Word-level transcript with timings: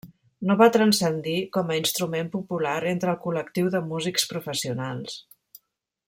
No 0.51 0.53
va 0.61 0.67
transcendir 0.75 1.35
com 1.57 1.69
a 1.73 1.77
instrument 1.81 2.31
popular 2.37 2.73
entre 2.95 3.13
el 3.15 3.21
col·lectiu 3.29 3.69
de 3.75 3.85
músics 3.93 4.29
professionals. 4.35 5.19